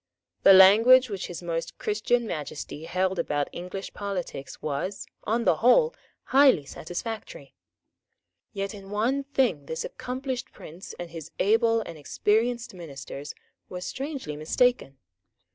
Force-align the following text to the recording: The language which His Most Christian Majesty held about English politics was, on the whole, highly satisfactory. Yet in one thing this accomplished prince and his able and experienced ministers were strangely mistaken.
The 0.41 0.53
language 0.53 1.11
which 1.11 1.27
His 1.27 1.43
Most 1.43 1.77
Christian 1.77 2.25
Majesty 2.25 2.85
held 2.85 3.19
about 3.19 3.49
English 3.51 3.93
politics 3.93 4.59
was, 4.59 5.05
on 5.25 5.43
the 5.45 5.57
whole, 5.57 5.93
highly 6.23 6.65
satisfactory. 6.65 7.53
Yet 8.51 8.73
in 8.73 8.89
one 8.89 9.25
thing 9.25 9.67
this 9.67 9.85
accomplished 9.85 10.51
prince 10.51 10.95
and 10.97 11.11
his 11.11 11.29
able 11.37 11.81
and 11.81 11.99
experienced 11.99 12.73
ministers 12.73 13.35
were 13.69 13.79
strangely 13.79 14.35
mistaken. 14.35 14.97